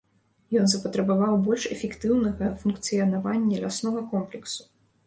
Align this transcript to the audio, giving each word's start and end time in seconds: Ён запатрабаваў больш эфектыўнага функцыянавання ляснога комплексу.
Ён 0.61 0.65
запатрабаваў 0.73 1.35
больш 1.49 1.67
эфектыўнага 1.75 2.51
функцыянавання 2.65 3.63
ляснога 3.67 4.01
комплексу. 4.17 4.61